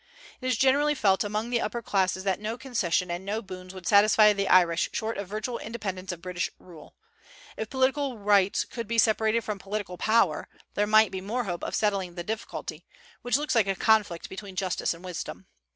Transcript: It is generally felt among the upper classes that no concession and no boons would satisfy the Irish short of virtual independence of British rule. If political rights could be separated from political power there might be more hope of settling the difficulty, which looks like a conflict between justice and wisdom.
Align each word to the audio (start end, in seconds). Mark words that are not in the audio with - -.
It 0.41 0.47
is 0.47 0.57
generally 0.57 0.95
felt 0.95 1.23
among 1.23 1.51
the 1.51 1.61
upper 1.61 1.83
classes 1.83 2.23
that 2.23 2.39
no 2.39 2.57
concession 2.57 3.11
and 3.11 3.23
no 3.23 3.39
boons 3.39 3.71
would 3.71 3.85
satisfy 3.85 4.33
the 4.33 4.47
Irish 4.47 4.89
short 4.91 5.15
of 5.19 5.27
virtual 5.27 5.59
independence 5.59 6.11
of 6.11 6.23
British 6.23 6.49
rule. 6.57 6.95
If 7.55 7.69
political 7.69 8.17
rights 8.17 8.65
could 8.65 8.87
be 8.87 8.97
separated 8.97 9.43
from 9.43 9.59
political 9.59 9.99
power 9.99 10.49
there 10.73 10.87
might 10.87 11.11
be 11.11 11.21
more 11.21 11.43
hope 11.43 11.63
of 11.63 11.75
settling 11.75 12.15
the 12.15 12.23
difficulty, 12.23 12.83
which 13.21 13.37
looks 13.37 13.53
like 13.53 13.67
a 13.67 13.75
conflict 13.75 14.27
between 14.27 14.55
justice 14.55 14.95
and 14.95 15.05
wisdom. 15.05 15.45